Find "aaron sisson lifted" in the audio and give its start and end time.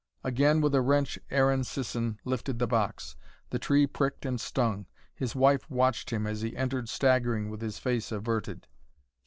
1.29-2.57